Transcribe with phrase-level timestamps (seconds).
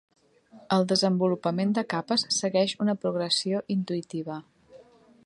[0.77, 4.43] El desenvolupament de capes segueix una progressió intuïtiva.